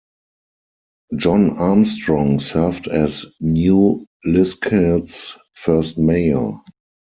John 1.15 1.57
Armstrong 1.59 2.39
served 2.39 2.87
as 2.87 3.27
New 3.39 4.07
Liskeard's 4.25 5.37
first 5.53 5.99
mayor. 5.99 6.59